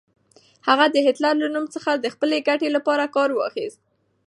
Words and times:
هغه 0.67 0.85
د 0.89 0.95
هېټلر 1.05 1.33
له 1.41 1.47
نوم 1.55 1.65
څخه 1.75 1.91
د 1.93 2.05
خپلې 2.13 2.37
ګټې 2.47 2.69
لپاره 2.75 3.11
کار 3.15 3.29
واخيست. 3.33 3.79